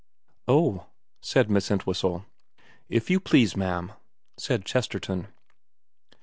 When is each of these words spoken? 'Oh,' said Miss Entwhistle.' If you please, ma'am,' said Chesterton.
'Oh,' 0.47 0.87
said 1.21 1.47
Miss 1.47 1.69
Entwhistle.' 1.69 2.25
If 2.89 3.11
you 3.11 3.19
please, 3.19 3.55
ma'am,' 3.55 3.91
said 4.35 4.65
Chesterton. 4.65 5.27